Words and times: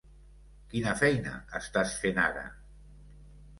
Quina 0.71 0.93
feina 1.01 1.35
estàs 1.61 1.95
fent 2.07 2.25
ara? 2.25 2.49